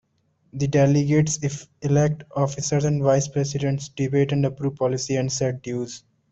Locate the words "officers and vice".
2.35-3.27